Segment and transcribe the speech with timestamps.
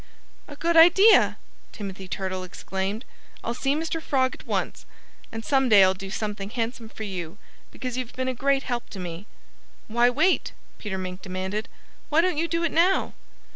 [0.47, 1.37] "A good idea!"
[1.71, 3.05] Timothy Turtle exclaimed.
[3.43, 4.01] "I'll see Mr.
[4.01, 4.87] Frog at once.
[5.31, 7.37] And some day I'll do something handsome for you,
[7.69, 9.27] because you've been a great help to me."
[9.87, 11.69] "Why wait?" Peter Mink demanded.
[12.09, 13.13] "Why don't you do it now?"